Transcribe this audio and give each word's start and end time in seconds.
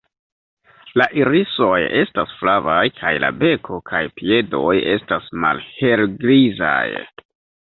La 1.01 1.05
irisoj 1.17 1.75
estas 1.99 2.33
flavaj 2.39 2.79
kaj 3.01 3.11
la 3.25 3.31
beko 3.43 3.79
kaj 3.91 4.01
piedoj 4.21 4.75
estas 4.95 5.31
malhelgrizaj. 5.45 6.85